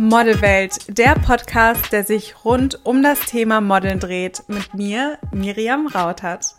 [0.00, 6.54] Modelwelt, der Podcast, der sich rund um das Thema Modeln dreht, mit mir, Miriam Rautert.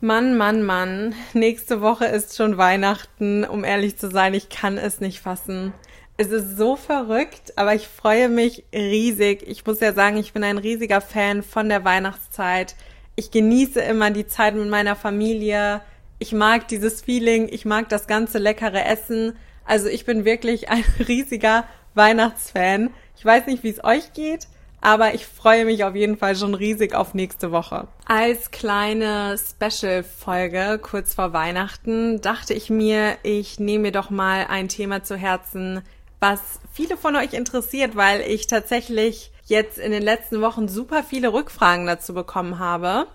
[0.00, 3.44] Mann, Mann, Mann, nächste Woche ist schon Weihnachten.
[3.44, 5.74] Um ehrlich zu sein, ich kann es nicht fassen.
[6.16, 9.44] Es ist so verrückt, aber ich freue mich riesig.
[9.46, 12.74] Ich muss ja sagen, ich bin ein riesiger Fan von der Weihnachtszeit.
[13.16, 15.82] Ich genieße immer die Zeit mit meiner Familie.
[16.18, 19.34] Ich mag dieses Feeling, ich mag das ganze leckere Essen
[19.66, 22.90] also ich bin wirklich ein riesiger Weihnachtsfan.
[23.16, 24.46] Ich weiß nicht, wie es euch geht,
[24.80, 27.88] aber ich freue mich auf jeden Fall schon riesig auf nächste Woche.
[28.06, 34.68] Als kleine Special-Folge kurz vor Weihnachten dachte ich mir, ich nehme mir doch mal ein
[34.68, 35.82] Thema zu Herzen,
[36.20, 41.32] was viele von euch interessiert, weil ich tatsächlich jetzt in den letzten Wochen super viele
[41.32, 43.06] Rückfragen dazu bekommen habe.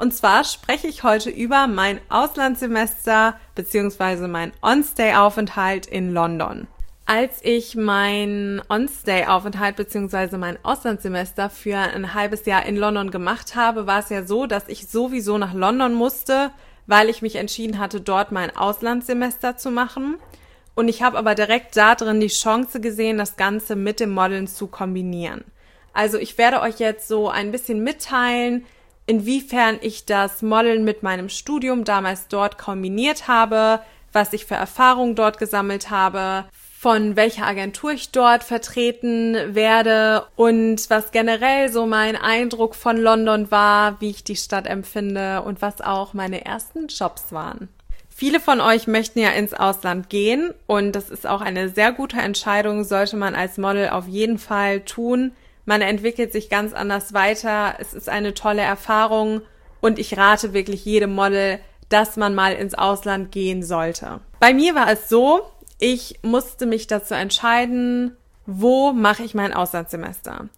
[0.00, 4.28] Und zwar spreche ich heute über mein Auslandssemester bzw.
[4.28, 6.68] mein On-Stay-Aufenthalt in London.
[7.04, 10.38] Als ich mein On-Stay-Aufenthalt bzw.
[10.38, 14.68] mein Auslandssemester für ein halbes Jahr in London gemacht habe, war es ja so, dass
[14.68, 16.50] ich sowieso nach London musste,
[16.86, 20.16] weil ich mich entschieden hatte, dort mein Auslandssemester zu machen.
[20.74, 24.46] Und ich habe aber direkt da drin die Chance gesehen, das Ganze mit dem Modeln
[24.46, 25.44] zu kombinieren.
[25.92, 28.64] Also ich werde euch jetzt so ein bisschen mitteilen,
[29.10, 33.80] inwiefern ich das Modeln mit meinem Studium damals dort kombiniert habe,
[34.12, 36.44] was ich für Erfahrungen dort gesammelt habe,
[36.78, 43.50] von welcher Agentur ich dort vertreten werde und was generell so mein Eindruck von London
[43.50, 47.68] war, wie ich die Stadt empfinde und was auch meine ersten Jobs waren.
[48.08, 52.18] Viele von euch möchten ja ins Ausland gehen und das ist auch eine sehr gute
[52.18, 55.32] Entscheidung, sollte man als Model auf jeden Fall tun.
[55.70, 57.76] Man entwickelt sich ganz anders weiter.
[57.78, 59.42] Es ist eine tolle Erfahrung
[59.80, 64.18] und ich rate wirklich jedem Model, dass man mal ins Ausland gehen sollte.
[64.40, 65.42] Bei mir war es so,
[65.78, 70.48] ich musste mich dazu entscheiden, wo mache ich mein Auslandssemester.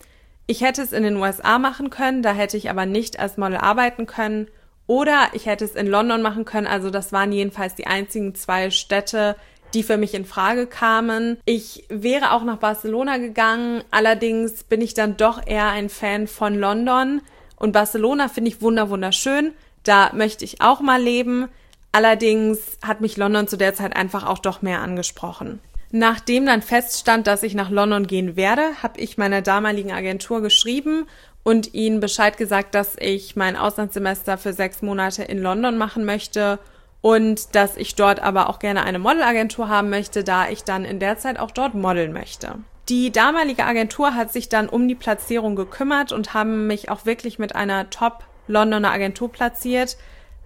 [0.46, 3.58] Ich hätte es in den USA machen können, da hätte ich aber nicht als Model
[3.58, 4.48] arbeiten können.
[4.86, 8.70] Oder ich hätte es in London machen können, also das waren jedenfalls die einzigen zwei
[8.70, 9.36] Städte,
[9.74, 11.38] die für mich in Frage kamen.
[11.44, 16.54] Ich wäre auch nach Barcelona gegangen, allerdings bin ich dann doch eher ein Fan von
[16.54, 17.20] London
[17.56, 19.52] und Barcelona finde ich wunder wunderschön.
[19.84, 21.48] Da möchte ich auch mal leben.
[21.92, 25.60] Allerdings hat mich London zu der Zeit einfach auch doch mehr angesprochen.
[25.90, 31.06] Nachdem dann feststand, dass ich nach London gehen werde, habe ich meiner damaligen Agentur geschrieben
[31.42, 36.58] und ihnen Bescheid gesagt, dass ich mein Auslandssemester für sechs Monate in London machen möchte
[37.02, 41.00] und dass ich dort aber auch gerne eine Modelagentur haben möchte, da ich dann in
[41.00, 42.54] der Zeit auch dort modeln möchte.
[42.88, 47.38] Die damalige Agentur hat sich dann um die Platzierung gekümmert und haben mich auch wirklich
[47.38, 49.96] mit einer Top Londoner Agentur platziert.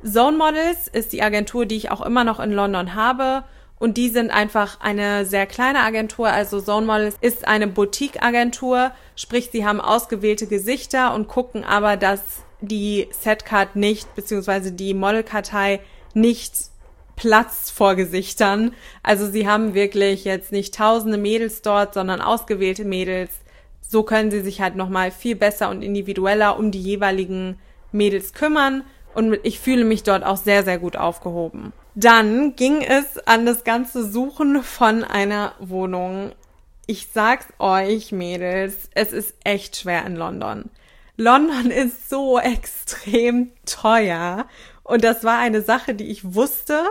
[0.04, 3.44] Zone Models ist die Agentur, die ich auch immer noch in London habe.
[3.78, 6.28] Und die sind einfach eine sehr kleine Agentur.
[6.28, 8.92] Also Zone Models ist eine Boutique-Agentur.
[9.16, 12.20] Sprich, sie haben ausgewählte Gesichter und gucken aber, dass
[12.60, 15.80] die Setcard nicht, beziehungsweise die Modelkartei
[16.16, 16.54] nicht
[17.14, 18.72] Platz vor Gesichtern.
[19.02, 23.30] Also sie haben wirklich jetzt nicht tausende Mädels dort, sondern ausgewählte Mädels.
[23.80, 27.58] So können sie sich halt nochmal viel besser und individueller um die jeweiligen
[27.92, 28.82] Mädels kümmern.
[29.14, 31.72] Und ich fühle mich dort auch sehr, sehr gut aufgehoben.
[31.94, 36.32] Dann ging es an das ganze Suchen von einer Wohnung.
[36.86, 40.70] Ich sag's euch, Mädels, es ist echt schwer in London.
[41.16, 44.46] London ist so extrem teuer
[44.86, 46.84] und das war eine Sache, die ich wusste,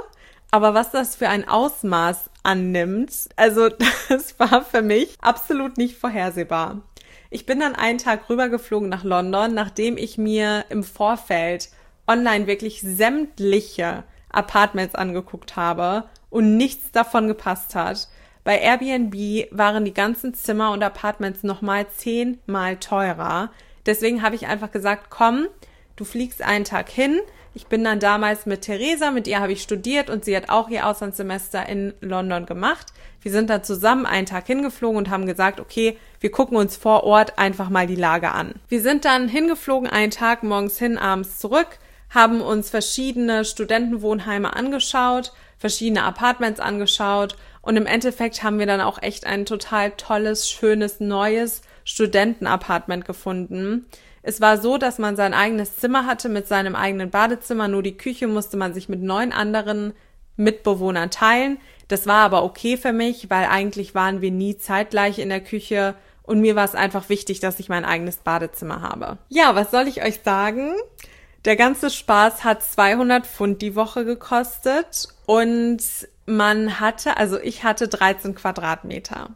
[0.51, 3.69] aber was das für ein Ausmaß annimmt, also
[4.09, 6.81] das war für mich absolut nicht vorhersehbar.
[7.29, 11.69] Ich bin dann einen Tag rübergeflogen nach London, nachdem ich mir im Vorfeld
[12.05, 18.09] online wirklich sämtliche Apartments angeguckt habe und nichts davon gepasst hat.
[18.44, 23.51] Bei Airbnb waren die ganzen Zimmer und Apartments nochmal zehnmal teurer.
[23.85, 25.47] Deswegen habe ich einfach gesagt, komm,
[25.95, 27.22] du fliegst einen Tag hin,
[27.57, 30.67] ich bin dann damals mit Theresa, mit ihr habe ich studiert und sie hat auch
[30.67, 32.87] ihr Auslandssemester in London gemacht.
[33.22, 37.05] Wir sind dann zusammen einen Tag hingeflogen und haben gesagt, okay, wir gucken uns vor
[37.05, 38.55] Ort einfach mal die Lage an.
[38.67, 41.79] Wir sind dann hingeflogen, einen Tag morgens hin, abends zurück,
[42.09, 49.02] haben uns verschiedene Studentenwohnheime angeschaut, verschiedene Apartments angeschaut und im Endeffekt haben wir dann auch
[49.02, 53.85] echt ein total tolles, schönes, neues Studentenapartment gefunden.
[54.27, 57.95] Es war so, dass man sein eigenes Zimmer hatte mit seinem eigenen Badezimmer, nur die
[57.95, 59.93] Küche musste man sich mit neun anderen
[60.35, 61.59] Mitbewohnern teilen.
[61.89, 65.93] Das war aber okay für mich, weil eigentlich waren wir nie zeitgleich in der Küche
[66.23, 69.19] und mir war es einfach wichtig, dass ich mein eigenes Badezimmer habe.
[69.29, 70.73] Ja, was soll ich euch sagen?
[71.45, 75.83] Der ganze Spaß hat 200 Pfund die Woche gekostet und
[76.25, 79.29] man hatte, also ich hatte 13 Quadratmeter.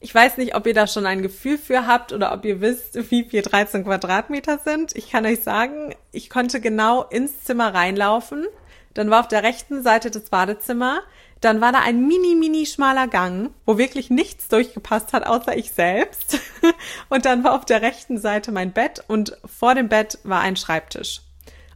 [0.00, 3.10] Ich weiß nicht, ob ihr da schon ein Gefühl für habt oder ob ihr wisst,
[3.10, 4.94] wie viel 13 Quadratmeter sind.
[4.96, 8.46] Ich kann euch sagen, ich konnte genau ins Zimmer reinlaufen.
[8.94, 11.00] Dann war auf der rechten Seite das Badezimmer.
[11.40, 15.72] Dann war da ein mini, mini schmaler Gang, wo wirklich nichts durchgepasst hat, außer ich
[15.72, 16.38] selbst.
[17.08, 20.56] Und dann war auf der rechten Seite mein Bett und vor dem Bett war ein
[20.56, 21.22] Schreibtisch.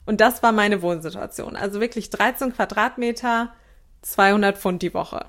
[0.05, 1.55] Und das war meine Wohnsituation.
[1.55, 3.53] Also wirklich 13 Quadratmeter,
[4.03, 5.27] 200 Pfund die Woche.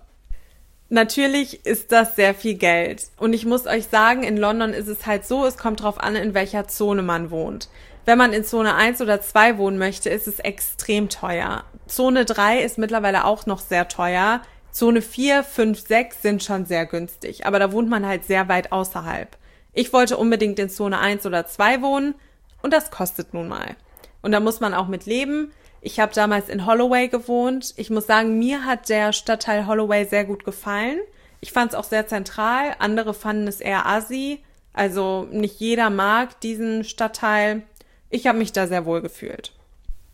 [0.94, 3.08] Natürlich ist das sehr viel Geld.
[3.18, 6.16] Und ich muss euch sagen, in London ist es halt so, es kommt drauf an,
[6.16, 7.68] in welcher Zone man wohnt.
[8.06, 11.64] Wenn man in Zone 1 oder 2 wohnen möchte, ist es extrem teuer.
[11.88, 14.44] Zone 3 ist mittlerweile auch noch sehr teuer.
[14.72, 18.72] Zone 4, 5, 6 sind schon sehr günstig, aber da wohnt man halt sehr weit
[18.72, 19.36] außerhalb.
[19.74, 22.14] Ich wollte unbedingt in Zone 1 oder 2 wohnen
[22.62, 23.78] und das kostet nun mal.
[24.22, 25.54] Und da muss man auch mit leben.
[25.86, 27.74] Ich habe damals in Holloway gewohnt.
[27.76, 31.00] Ich muss sagen, mir hat der Stadtteil Holloway sehr gut gefallen.
[31.42, 32.74] Ich fand es auch sehr zentral.
[32.80, 34.42] Andere fanden es eher assi.
[34.72, 37.64] Also nicht jeder mag diesen Stadtteil.
[38.10, 39.52] Ich habe mich da sehr wohl gefühlt.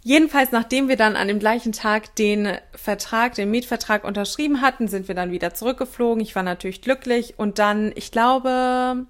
[0.03, 5.07] Jedenfalls, nachdem wir dann an dem gleichen Tag den Vertrag, den Mietvertrag unterschrieben hatten, sind
[5.07, 6.23] wir dann wieder zurückgeflogen.
[6.23, 9.05] Ich war natürlich glücklich und dann, ich glaube,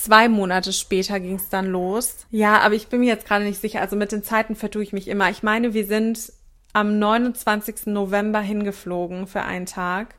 [0.00, 2.18] Zwei Monate später ging es dann los.
[2.30, 3.80] Ja, aber ich bin mir jetzt gerade nicht sicher.
[3.80, 5.28] Also mit den Zeiten vertue ich mich immer.
[5.28, 6.32] Ich meine, wir sind
[6.72, 7.86] am 29.
[7.86, 10.14] November hingeflogen für einen Tag.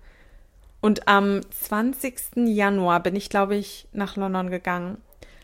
[0.81, 2.45] Und am 20.
[2.47, 4.97] Januar bin ich, glaube ich, nach London gegangen.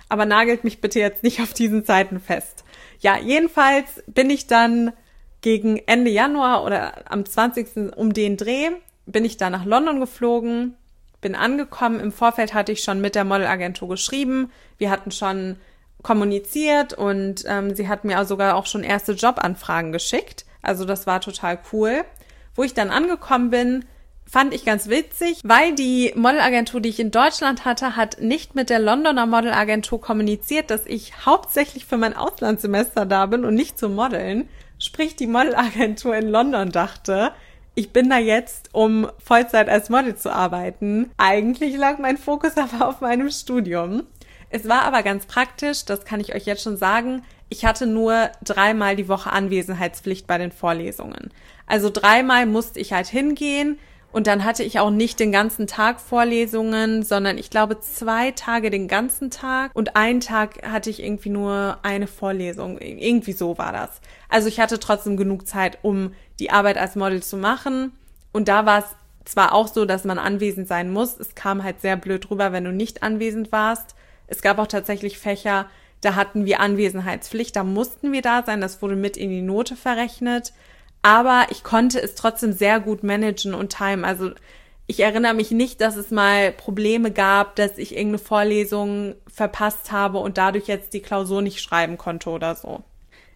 [0.09, 2.65] Aber nagelt mich bitte jetzt nicht auf diesen Zeiten fest.
[2.99, 4.91] Ja, jedenfalls bin ich dann
[5.39, 7.95] gegen Ende Januar oder am 20.
[7.95, 8.71] um den Dreh
[9.05, 10.75] bin ich dann nach London geflogen
[11.25, 11.99] bin angekommen.
[11.99, 14.51] Im Vorfeld hatte ich schon mit der Modelagentur geschrieben.
[14.77, 15.55] Wir hatten schon
[16.03, 20.45] kommuniziert und ähm, sie hat mir sogar auch schon erste Jobanfragen geschickt.
[20.61, 22.03] Also das war total cool.
[22.53, 23.85] Wo ich dann angekommen bin,
[24.29, 28.69] fand ich ganz witzig, weil die Modelagentur, die ich in Deutschland hatte, hat nicht mit
[28.69, 33.95] der Londoner Modelagentur kommuniziert, dass ich hauptsächlich für mein Auslandssemester da bin und nicht zum
[33.95, 34.47] Modeln.
[34.77, 37.31] Sprich, die Modelagentur in London dachte,
[37.75, 41.11] ich bin da jetzt, um Vollzeit als Model zu arbeiten.
[41.17, 44.03] Eigentlich lag mein Fokus aber auf meinem Studium.
[44.49, 47.23] Es war aber ganz praktisch, das kann ich euch jetzt schon sagen.
[47.49, 51.31] Ich hatte nur dreimal die Woche Anwesenheitspflicht bei den Vorlesungen.
[51.67, 53.77] Also dreimal musste ich halt hingehen
[54.15, 58.69] und dann hatte ich auch nicht den ganzen Tag Vorlesungen, sondern ich glaube zwei Tage
[58.69, 62.79] den ganzen Tag und einen Tag hatte ich irgendwie nur eine Vorlesung.
[62.79, 63.99] Irgendwie so war das.
[64.29, 67.91] Also ich hatte trotzdem genug Zeit, um die Arbeit als Model zu machen.
[68.31, 68.85] Und da war es
[69.25, 71.19] zwar auch so, dass man anwesend sein muss.
[71.19, 73.95] Es kam halt sehr blöd rüber, wenn du nicht anwesend warst.
[74.27, 75.65] Es gab auch tatsächlich Fächer,
[75.99, 79.75] da hatten wir Anwesenheitspflicht, da mussten wir da sein, das wurde mit in die Note
[79.75, 80.53] verrechnet.
[81.05, 84.03] Aber ich konnte es trotzdem sehr gut managen und timen.
[84.03, 84.31] Also
[84.87, 90.17] ich erinnere mich nicht, dass es mal Probleme gab, dass ich irgendeine Vorlesung verpasst habe
[90.17, 92.81] und dadurch jetzt die Klausur nicht schreiben konnte oder so.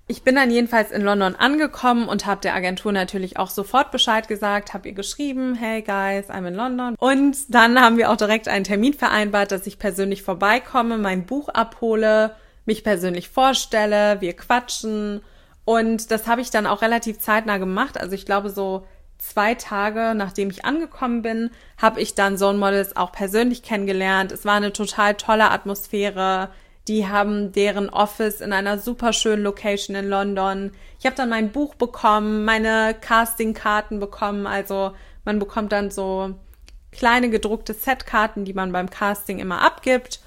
[0.08, 4.28] Ich bin dann jedenfalls in London angekommen und habe der Agentur natürlich auch sofort Bescheid
[4.28, 6.96] gesagt, habe ihr geschrieben, hey guys, I'm in London.
[6.98, 11.50] Und dann haben wir auch direkt einen Termin vereinbart, dass ich persönlich vorbeikomme, mein Buch
[11.50, 12.36] abhole,
[12.66, 15.22] mich persönlich vorstelle, wir quatschen.
[15.70, 18.00] Und das habe ich dann auch relativ zeitnah gemacht.
[18.00, 18.88] Also ich glaube so
[19.20, 24.32] zwei Tage nachdem ich angekommen bin, habe ich dann Zone Models auch persönlich kennengelernt.
[24.32, 26.50] Es war eine total tolle Atmosphäre.
[26.88, 30.72] Die haben deren Office in einer super schönen Location in London.
[30.98, 34.48] Ich habe dann mein Buch bekommen, meine Castingkarten bekommen.
[34.48, 36.34] Also man bekommt dann so
[36.92, 40.20] kleine gedruckte Setkarten, die man beim Casting immer abgibt.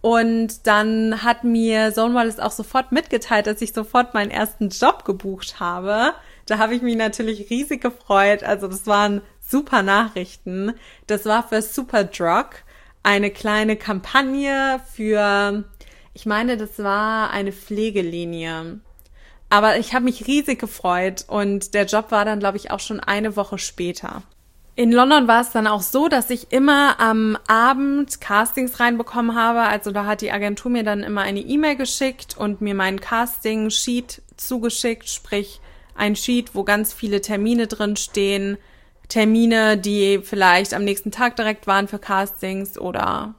[0.00, 5.04] Und dann hat mir Zone Wallace auch sofort mitgeteilt, dass ich sofort meinen ersten Job
[5.04, 6.14] gebucht habe.
[6.46, 8.42] Da habe ich mich natürlich riesig gefreut.
[8.42, 10.72] Also das waren super Nachrichten.
[11.06, 12.64] Das war für Superdrug
[13.02, 15.64] eine kleine Kampagne für
[16.12, 18.80] ich meine, das war eine Pflegelinie.
[19.48, 23.00] Aber ich habe mich riesig gefreut und der Job war dann, glaube ich, auch schon
[23.00, 24.22] eine Woche später.
[24.80, 29.60] In London war es dann auch so, dass ich immer am Abend Castings reinbekommen habe.
[29.60, 34.22] Also da hat die Agentur mir dann immer eine E-Mail geschickt und mir meinen Casting-Sheet
[34.38, 35.60] zugeschickt, sprich
[35.94, 38.56] ein Sheet, wo ganz viele Termine drin stehen.
[39.08, 43.34] Termine, die vielleicht am nächsten Tag direkt waren für Castings oder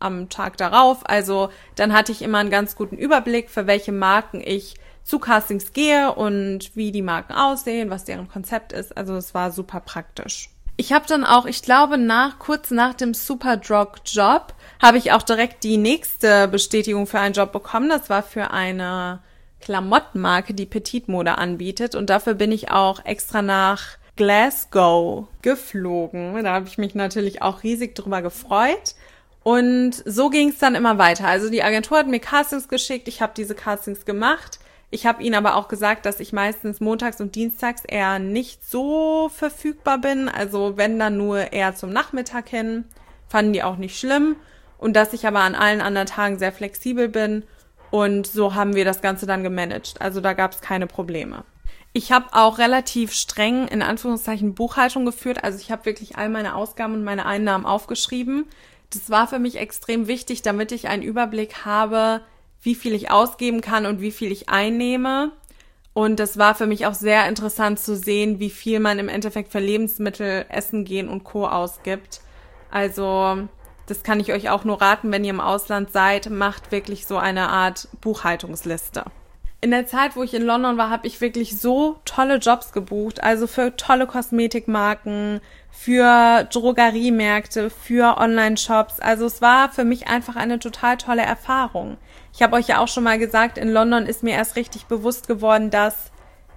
[0.00, 1.08] am Tag darauf.
[1.08, 5.72] Also dann hatte ich immer einen ganz guten Überblick, für welche Marken ich zu Castings
[5.72, 8.96] gehe und wie die Marken aussehen, was deren Konzept ist.
[8.96, 10.50] Also es war super praktisch.
[10.80, 15.20] Ich habe dann auch, ich glaube, nach kurz nach dem Superdrug Job habe ich auch
[15.20, 17.90] direkt die nächste Bestätigung für einen Job bekommen.
[17.90, 19.20] Das war für eine
[19.60, 26.42] Klamottenmarke, die Petitmode anbietet und dafür bin ich auch extra nach Glasgow geflogen.
[26.42, 28.94] Da habe ich mich natürlich auch riesig drüber gefreut.
[29.42, 31.28] Und so ging es dann immer weiter.
[31.28, 34.60] Also die Agentur hat mir Castings geschickt, ich habe diese Castings gemacht.
[34.90, 39.28] Ich habe ihnen aber auch gesagt, dass ich meistens montags und dienstags eher nicht so
[39.28, 40.28] verfügbar bin.
[40.28, 42.84] Also wenn dann nur eher zum Nachmittag hin.
[43.28, 44.36] Fanden die auch nicht schlimm.
[44.78, 47.44] Und dass ich aber an allen anderen Tagen sehr flexibel bin.
[47.90, 50.00] Und so haben wir das Ganze dann gemanagt.
[50.00, 51.44] Also da gab es keine Probleme.
[51.92, 55.44] Ich habe auch relativ streng in Anführungszeichen Buchhaltung geführt.
[55.44, 58.46] Also ich habe wirklich all meine Ausgaben und meine Einnahmen aufgeschrieben.
[58.90, 62.22] Das war für mich extrem wichtig, damit ich einen Überblick habe,
[62.62, 65.32] wie viel ich ausgeben kann und wie viel ich einnehme.
[65.92, 69.50] Und das war für mich auch sehr interessant zu sehen, wie viel man im Endeffekt
[69.50, 71.46] für Lebensmittel, Essen gehen und Co.
[71.46, 72.20] ausgibt.
[72.70, 73.48] Also,
[73.86, 77.18] das kann ich euch auch nur raten, wenn ihr im Ausland seid, macht wirklich so
[77.18, 79.04] eine Art Buchhaltungsliste.
[79.62, 83.22] In der Zeit, wo ich in London war, habe ich wirklich so tolle Jobs gebucht.
[83.22, 85.40] Also für tolle Kosmetikmarken,
[85.70, 89.00] für Drogeriemärkte, für Online-Shops.
[89.00, 91.98] Also es war für mich einfach eine total tolle Erfahrung.
[92.32, 95.28] Ich habe euch ja auch schon mal gesagt, in London ist mir erst richtig bewusst
[95.28, 96.10] geworden, dass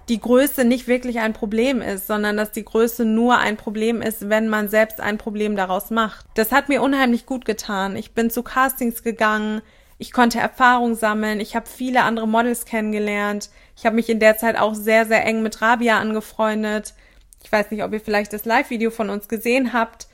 [0.09, 4.29] die Größe nicht wirklich ein Problem ist, sondern dass die Größe nur ein Problem ist,
[4.29, 6.25] wenn man selbst ein Problem daraus macht.
[6.35, 7.95] Das hat mir unheimlich gut getan.
[7.95, 9.61] Ich bin zu Castings gegangen,
[9.97, 13.49] ich konnte Erfahrung sammeln, ich habe viele andere Models kennengelernt.
[13.77, 16.93] Ich habe mich in der Zeit auch sehr, sehr eng mit Rabia angefreundet.
[17.43, 20.07] Ich weiß nicht, ob ihr vielleicht das Live-Video von uns gesehen habt.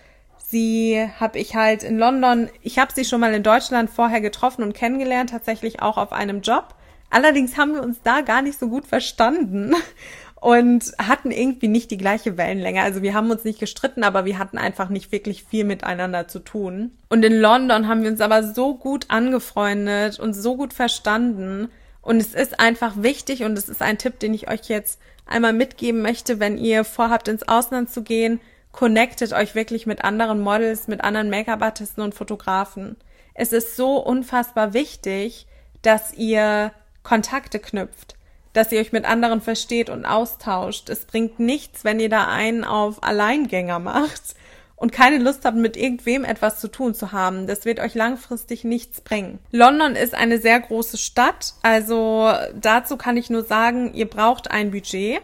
[0.49, 4.63] Sie habe ich halt in London, ich habe sie schon mal in Deutschland vorher getroffen
[4.63, 6.73] und kennengelernt, tatsächlich auch auf einem Job.
[7.11, 9.75] Allerdings haben wir uns da gar nicht so gut verstanden
[10.41, 12.81] und hatten irgendwie nicht die gleiche Wellenlänge.
[12.81, 16.39] Also wir haben uns nicht gestritten, aber wir hatten einfach nicht wirklich viel miteinander zu
[16.39, 16.97] tun.
[17.09, 21.69] Und in London haben wir uns aber so gut angefreundet und so gut verstanden.
[22.01, 25.53] Und es ist einfach wichtig und es ist ein Tipp, den ich euch jetzt einmal
[25.53, 28.39] mitgeben möchte, wenn ihr vorhabt, ins Ausland zu gehen
[28.71, 32.97] connectet euch wirklich mit anderen Models, mit anderen Make-up-Artisten und Fotografen.
[33.33, 35.47] Es ist so unfassbar wichtig,
[35.81, 36.71] dass ihr
[37.03, 38.15] Kontakte knüpft,
[38.53, 40.89] dass ihr euch mit anderen versteht und austauscht.
[40.89, 44.35] Es bringt nichts, wenn ihr da einen auf Alleingänger macht
[44.75, 47.47] und keine Lust habt, mit irgendwem etwas zu tun zu haben.
[47.47, 49.39] Das wird euch langfristig nichts bringen.
[49.51, 54.71] London ist eine sehr große Stadt, also dazu kann ich nur sagen, ihr braucht ein
[54.71, 55.21] Budget.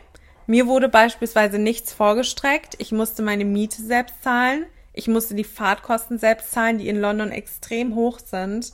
[0.48, 2.75] Mir wurde beispielsweise nichts vorgestreckt.
[2.78, 4.66] Ich musste meine Miete selbst zahlen.
[4.94, 8.72] Ich musste die Fahrtkosten selbst zahlen, die in London extrem hoch sind.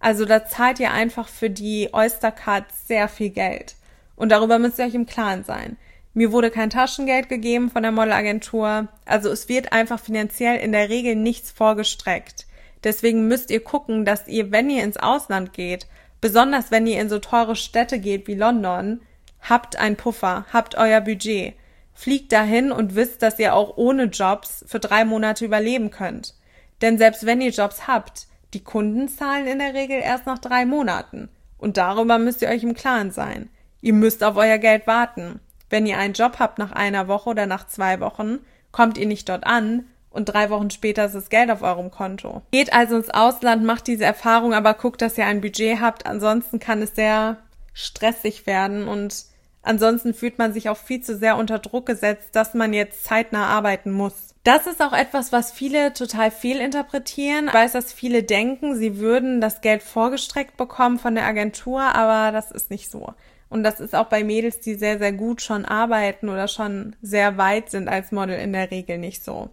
[0.00, 3.76] Also da zahlt ihr einfach für die Oystercard sehr viel Geld.
[4.16, 5.76] Und darüber müsst ihr euch im Klaren sein.
[6.14, 8.88] Mir wurde kein Taschengeld gegeben von der Modelagentur.
[9.06, 12.46] Also es wird einfach finanziell in der Regel nichts vorgestreckt.
[12.84, 15.86] Deswegen müsst ihr gucken, dass ihr, wenn ihr ins Ausland geht,
[16.20, 19.00] besonders wenn ihr in so teure Städte geht wie London,
[19.48, 21.54] Habt ein Puffer, habt euer Budget.
[21.94, 26.34] Fliegt dahin und wisst, dass ihr auch ohne Jobs für drei Monate überleben könnt.
[26.80, 30.64] Denn selbst wenn ihr Jobs habt, die Kunden zahlen in der Regel erst nach drei
[30.64, 31.28] Monaten.
[31.58, 33.50] Und darüber müsst ihr euch im Klaren sein.
[33.80, 35.40] Ihr müsst auf euer Geld warten.
[35.70, 38.40] Wenn ihr einen Job habt nach einer Woche oder nach zwei Wochen,
[38.72, 42.42] kommt ihr nicht dort an und drei Wochen später ist das Geld auf eurem Konto.
[42.50, 46.06] Geht also ins Ausland, macht diese Erfahrung, aber guckt, dass ihr ein Budget habt.
[46.06, 47.38] Ansonsten kann es sehr
[47.72, 49.24] stressig werden und
[49.62, 53.46] Ansonsten fühlt man sich auch viel zu sehr unter Druck gesetzt, dass man jetzt zeitnah
[53.46, 54.34] arbeiten muss.
[54.42, 57.46] Das ist auch etwas, was viele total fehlinterpretieren.
[57.46, 62.32] Ich weiß, dass viele denken, sie würden das Geld vorgestreckt bekommen von der Agentur, aber
[62.32, 63.14] das ist nicht so.
[63.48, 67.36] Und das ist auch bei Mädels, die sehr, sehr gut schon arbeiten oder schon sehr
[67.36, 69.50] weit sind als Model in der Regel nicht so.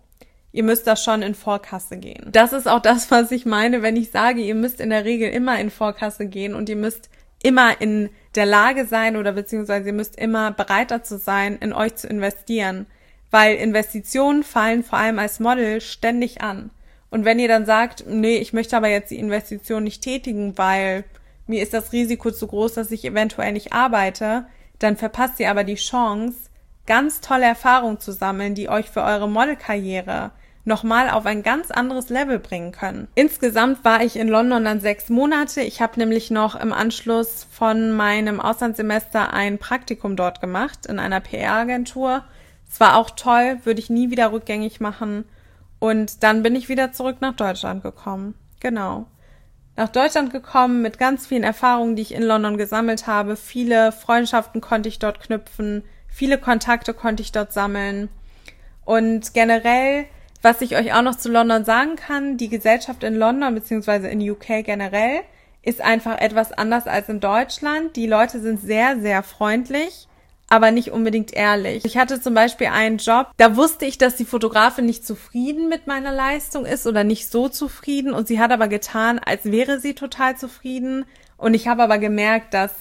[0.52, 2.30] Ihr müsst da schon in Vorkasse gehen.
[2.32, 5.30] Das ist auch das, was ich meine, wenn ich sage, ihr müsst in der Regel
[5.30, 7.10] immer in Vorkasse gehen und ihr müsst
[7.44, 11.96] immer in der Lage sein oder beziehungsweise ihr müsst immer bereit dazu sein, in euch
[11.96, 12.86] zu investieren.
[13.32, 16.72] Weil Investitionen fallen vor allem als Model ständig an.
[17.12, 21.04] Und wenn ihr dann sagt, nee, ich möchte aber jetzt die Investition nicht tätigen, weil
[21.48, 24.46] mir ist das Risiko zu groß, dass ich eventuell nicht arbeite,
[24.78, 26.38] dann verpasst ihr aber die Chance,
[26.86, 30.32] ganz tolle Erfahrungen zu sammeln, die euch für eure Modelkarriere
[30.66, 33.08] nochmal auf ein ganz anderes Level bringen können.
[33.16, 35.62] Insgesamt war ich in London dann sechs Monate.
[35.62, 41.22] Ich habe nämlich noch im Anschluss von meinem Auslandssemester ein Praktikum dort gemacht in einer
[41.22, 42.24] PR-Agentur.
[42.70, 45.26] Es war auch toll, würde ich nie wieder rückgängig machen.
[45.80, 48.36] Und dann bin ich wieder zurück nach Deutschland gekommen.
[48.60, 49.08] Genau.
[49.76, 53.38] Nach Deutschland gekommen mit ganz vielen Erfahrungen, die ich in London gesammelt habe.
[53.38, 55.84] Viele Freundschaften konnte ich dort knüpfen.
[56.10, 58.10] Viele Kontakte konnte ich dort sammeln.
[58.84, 60.06] Und generell
[60.42, 64.22] was ich euch auch noch zu London sagen kann, die Gesellschaft in London beziehungsweise in
[64.30, 65.22] UK generell
[65.62, 67.96] ist einfach etwas anders als in Deutschland.
[67.96, 70.08] Die Leute sind sehr, sehr freundlich,
[70.48, 71.84] aber nicht unbedingt ehrlich.
[71.86, 75.88] Ich hatte zum Beispiel einen Job, da wusste ich, dass die Fotografin nicht zufrieden mit
[75.88, 79.94] meiner Leistung ist oder nicht so zufrieden und sie hat aber getan, als wäre sie
[79.94, 81.06] total zufrieden
[81.38, 82.72] und ich habe aber gemerkt, dass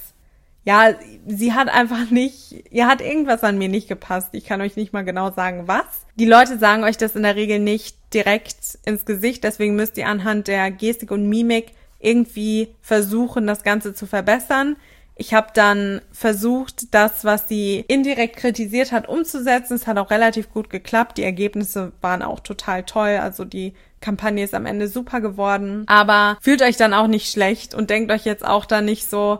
[0.69, 0.93] ja,
[1.25, 4.29] sie hat einfach nicht, ihr hat irgendwas an mir nicht gepasst.
[4.33, 6.05] Ich kann euch nicht mal genau sagen, was.
[6.15, 10.05] Die Leute sagen euch das in der Regel nicht direkt ins Gesicht, deswegen müsst ihr
[10.05, 14.75] anhand der Gestik und Mimik irgendwie versuchen, das Ganze zu verbessern.
[15.15, 19.73] Ich habe dann versucht, das, was sie indirekt kritisiert hat, umzusetzen.
[19.73, 21.17] Es hat auch relativ gut geklappt.
[21.17, 23.17] Die Ergebnisse waren auch total toll.
[23.19, 25.83] Also die Kampagne ist am Ende super geworden.
[25.87, 29.39] Aber fühlt euch dann auch nicht schlecht und denkt euch jetzt auch da nicht so,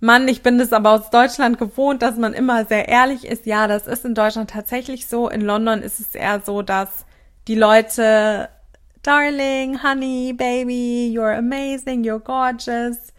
[0.00, 3.46] Mann, ich bin es aber aus Deutschland gewohnt, dass man immer sehr ehrlich ist.
[3.46, 5.28] Ja, das ist in Deutschland tatsächlich so.
[5.28, 7.04] In London ist es eher so, dass
[7.48, 8.48] die Leute
[9.02, 13.12] Darling, Honey, Baby, you're amazing, you're gorgeous.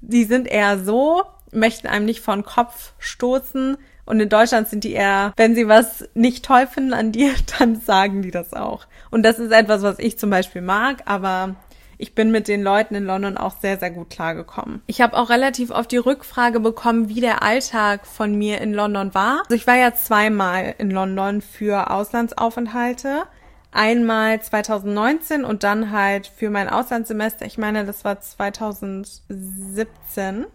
[0.00, 1.22] Die sind eher so,
[1.52, 3.76] möchten einem nicht vor den Kopf stoßen.
[4.06, 7.80] Und in Deutschland sind die eher, wenn sie was nicht toll finden an dir, dann
[7.80, 8.86] sagen die das auch.
[9.10, 11.54] Und das ist etwas, was ich zum Beispiel mag, aber
[11.98, 14.82] ich bin mit den Leuten in London auch sehr, sehr gut klargekommen.
[14.86, 19.14] Ich habe auch relativ oft die Rückfrage bekommen, wie der Alltag von mir in London
[19.14, 19.40] war.
[19.44, 23.22] Also ich war ja zweimal in London für Auslandsaufenthalte.
[23.72, 27.44] Einmal 2019 und dann halt für mein Auslandssemester.
[27.44, 30.46] Ich meine, das war 2017.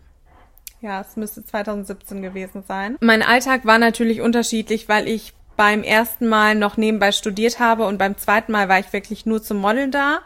[0.81, 2.95] Ja, es müsste 2017 gewesen sein.
[3.01, 7.97] Mein Alltag war natürlich unterschiedlich, weil ich beim ersten Mal noch nebenbei studiert habe und
[7.97, 10.19] beim zweiten Mal war ich wirklich nur zum Modeln da.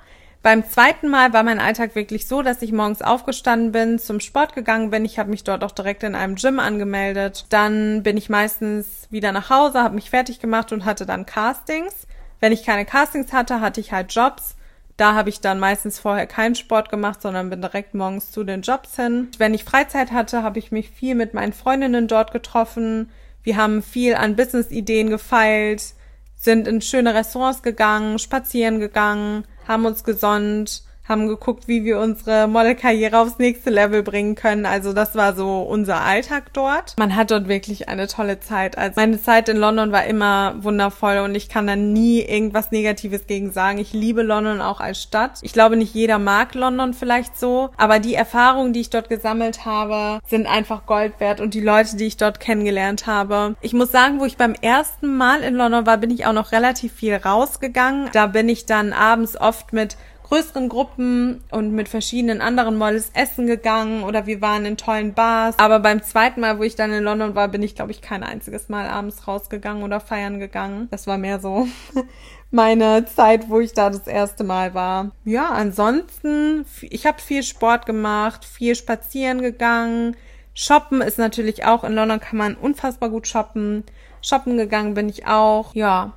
[0.44, 4.54] Beim zweiten Mal war mein Alltag wirklich so, dass ich morgens aufgestanden bin, zum Sport
[4.54, 5.06] gegangen bin.
[5.06, 7.46] Ich habe mich dort auch direkt in einem Gym angemeldet.
[7.48, 12.08] Dann bin ich meistens wieder nach Hause, habe mich fertig gemacht und hatte dann Castings.
[12.42, 14.58] Wenn ich keine Castings hatte, hatte ich halt Jobs.
[14.98, 18.64] Da habe ich dann meistens vorher keinen Sport gemacht, sondern bin direkt morgens zu den
[18.64, 19.30] Jobs hin.
[19.38, 23.10] Wenn ich Freizeit hatte, habe ich mich viel mit meinen Freundinnen dort getroffen.
[23.44, 25.94] Wir haben viel an Business-Ideen gefeilt,
[26.36, 32.48] sind in schöne Restaurants gegangen, spazieren gegangen, haben uns gesonnt, haben geguckt, wie wir unsere
[32.48, 34.66] Modelkarriere aufs nächste Level bringen können.
[34.66, 36.96] Also das war so unser Alltag dort.
[36.98, 38.78] Man hat dort wirklich eine tolle Zeit.
[38.78, 43.28] Also meine Zeit in London war immer wundervoll und ich kann da nie irgendwas Negatives
[43.28, 43.80] gegen sagen.
[43.80, 45.40] Ich liebe London auch als Stadt.
[45.42, 49.66] Ich glaube, nicht jeder mag London vielleicht so, aber die Erfahrungen, die ich dort gesammelt
[49.66, 53.56] habe, sind einfach Gold wert und die Leute, die ich dort kennengelernt habe.
[53.62, 56.52] Ich muss sagen, wo ich beim ersten Mal in London war, bin ich auch noch
[56.52, 58.10] relativ viel rausgegangen.
[58.14, 59.98] Da bin ich dann abends oft mit
[60.34, 65.60] größeren Gruppen und mit verschiedenen anderen Models essen gegangen oder wir waren in tollen Bars.
[65.60, 68.24] Aber beim zweiten Mal, wo ich dann in London war, bin ich, glaube ich, kein
[68.24, 70.88] einziges Mal abends rausgegangen oder feiern gegangen.
[70.90, 71.68] Das war mehr so
[72.52, 75.12] meine Zeit, wo ich da das erste Mal war.
[75.24, 80.18] Ja, ansonsten, ich habe viel Sport gemacht, viel spazieren gegangen.
[80.56, 83.84] Shoppen ist natürlich auch, in London kann man unfassbar gut shoppen.
[84.24, 85.76] Shoppen gegangen bin ich auch.
[85.76, 86.14] Ja,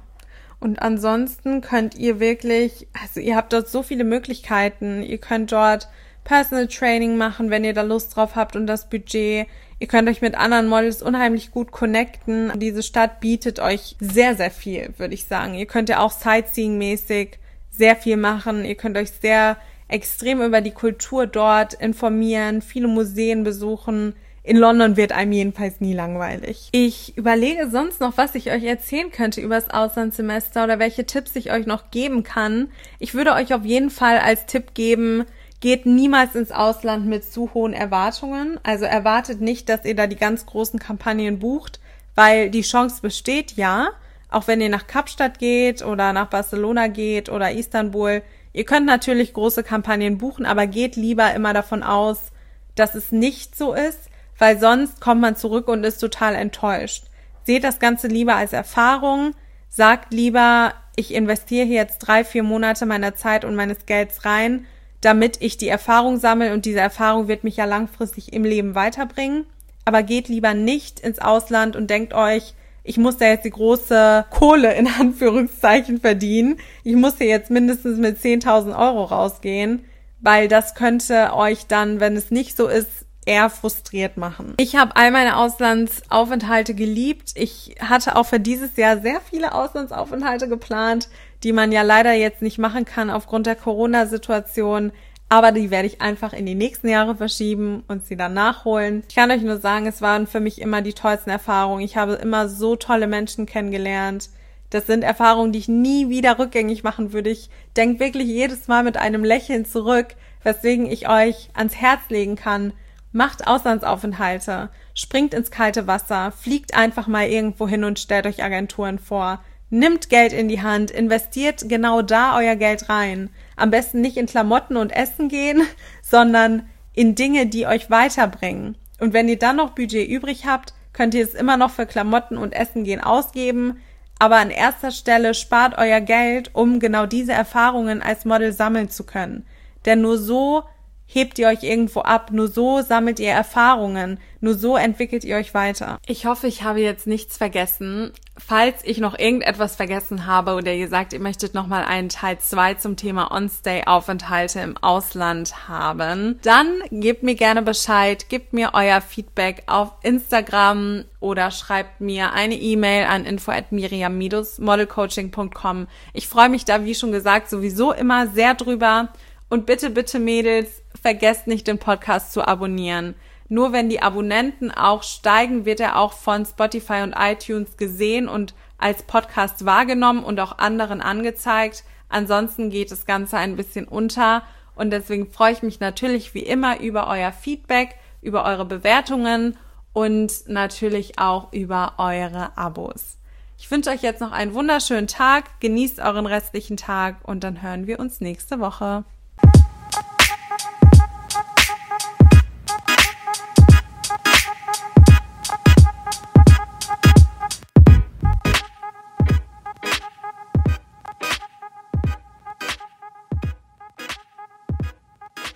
[0.60, 5.02] und ansonsten könnt ihr wirklich, also ihr habt dort so viele Möglichkeiten.
[5.02, 5.88] Ihr könnt dort
[6.24, 9.46] Personal Training machen, wenn ihr da Lust drauf habt und das Budget.
[9.78, 12.52] Ihr könnt euch mit anderen Models unheimlich gut connecten.
[12.56, 15.54] Diese Stadt bietet euch sehr, sehr viel, würde ich sagen.
[15.54, 17.38] Ihr könnt ja auch Sightseeing-mäßig
[17.70, 18.64] sehr viel machen.
[18.64, 24.14] Ihr könnt euch sehr extrem über die Kultur dort informieren, viele Museen besuchen.
[24.46, 26.68] In London wird einem jedenfalls nie langweilig.
[26.70, 31.34] Ich überlege sonst noch, was ich euch erzählen könnte über das Auslandssemester oder welche Tipps
[31.34, 32.68] ich euch noch geben kann.
[33.00, 35.24] Ich würde euch auf jeden Fall als Tipp geben,
[35.58, 38.60] geht niemals ins Ausland mit zu hohen Erwartungen.
[38.62, 41.80] Also erwartet nicht, dass ihr da die ganz großen Kampagnen bucht,
[42.14, 43.88] weil die Chance besteht, ja.
[44.30, 48.22] Auch wenn ihr nach Kapstadt geht oder nach Barcelona geht oder Istanbul.
[48.52, 52.30] Ihr könnt natürlich große Kampagnen buchen, aber geht lieber immer davon aus,
[52.76, 57.04] dass es nicht so ist, weil sonst kommt man zurück und ist total enttäuscht.
[57.44, 59.32] Seht das Ganze lieber als Erfahrung,
[59.68, 64.66] sagt lieber, ich investiere hier jetzt drei, vier Monate meiner Zeit und meines Gelds rein,
[65.00, 69.46] damit ich die Erfahrung sammle und diese Erfahrung wird mich ja langfristig im Leben weiterbringen.
[69.84, 74.24] Aber geht lieber nicht ins Ausland und denkt euch, ich muss da jetzt die große
[74.30, 76.58] Kohle in Anführungszeichen verdienen.
[76.82, 79.84] Ich muss hier jetzt mindestens mit 10.000 Euro rausgehen,
[80.20, 84.54] weil das könnte euch dann, wenn es nicht so ist, eher frustriert machen.
[84.56, 87.32] Ich habe all meine Auslandsaufenthalte geliebt.
[87.34, 91.08] Ich hatte auch für dieses Jahr sehr viele Auslandsaufenthalte geplant,
[91.42, 94.92] die man ja leider jetzt nicht machen kann aufgrund der Corona-Situation.
[95.28, 99.02] Aber die werde ich einfach in die nächsten Jahre verschieben und sie dann nachholen.
[99.08, 101.84] Ich kann euch nur sagen, es waren für mich immer die tollsten Erfahrungen.
[101.84, 104.30] Ich habe immer so tolle Menschen kennengelernt.
[104.70, 107.30] Das sind Erfahrungen, die ich nie wieder rückgängig machen würde.
[107.30, 112.36] Ich denke wirklich jedes Mal mit einem Lächeln zurück, weswegen ich euch ans Herz legen
[112.36, 112.72] kann,
[113.16, 118.98] Macht Auslandsaufenthalte, springt ins kalte Wasser, fliegt einfach mal irgendwo hin und stellt euch Agenturen
[118.98, 119.42] vor.
[119.70, 123.30] Nimmt Geld in die Hand, investiert genau da euer Geld rein.
[123.56, 125.62] Am besten nicht in Klamotten und Essen gehen,
[126.02, 128.76] sondern in Dinge, die euch weiterbringen.
[129.00, 132.36] Und wenn ihr dann noch Budget übrig habt, könnt ihr es immer noch für Klamotten
[132.36, 133.80] und Essen gehen ausgeben.
[134.18, 139.04] Aber an erster Stelle spart euer Geld, um genau diese Erfahrungen als Model sammeln zu
[139.04, 139.46] können.
[139.86, 140.64] Denn nur so
[141.06, 142.30] hebt ihr euch irgendwo ab.
[142.32, 144.18] Nur so sammelt ihr Erfahrungen.
[144.40, 145.98] Nur so entwickelt ihr euch weiter.
[146.06, 148.12] Ich hoffe, ich habe jetzt nichts vergessen.
[148.38, 152.74] Falls ich noch irgendetwas vergessen habe oder ihr sagt, ihr möchtet nochmal einen Teil 2
[152.74, 159.62] zum Thema On-Stay-Aufenthalte im Ausland haben, dann gebt mir gerne Bescheid, gebt mir euer Feedback
[159.66, 165.86] auf Instagram oder schreibt mir eine E-Mail an info at miriam-modelcoaching.com.
[166.12, 169.08] Ich freue mich da, wie schon gesagt, sowieso immer sehr drüber.
[169.48, 173.14] Und bitte, bitte Mädels, vergesst nicht den Podcast zu abonnieren.
[173.48, 178.56] Nur wenn die Abonnenten auch steigen, wird er auch von Spotify und iTunes gesehen und
[178.76, 181.84] als Podcast wahrgenommen und auch anderen angezeigt.
[182.08, 184.42] Ansonsten geht das Ganze ein bisschen unter
[184.74, 189.56] und deswegen freue ich mich natürlich wie immer über euer Feedback, über eure Bewertungen
[189.92, 193.16] und natürlich auch über eure Abos.
[193.58, 197.86] Ich wünsche euch jetzt noch einen wunderschönen Tag, genießt euren restlichen Tag und dann hören
[197.86, 199.04] wir uns nächste Woche.